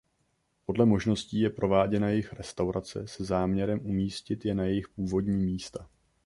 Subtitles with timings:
[0.65, 5.89] Podle možností je prováděna jejich restaurace se záměrem umístit je na jejich původní místa.